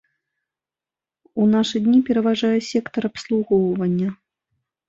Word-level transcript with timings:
У 1.43 1.45
нашы 1.53 1.77
дні 1.87 1.99
пераважае 2.07 2.59
сектар 2.71 3.03
абслугоўвання. 3.11 4.09